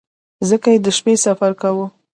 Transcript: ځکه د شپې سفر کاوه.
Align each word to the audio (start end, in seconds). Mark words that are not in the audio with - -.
ځکه 0.49 0.69
د 0.85 0.87
شپې 0.97 1.13
سفر 1.25 1.51
کاوه. 1.61 1.85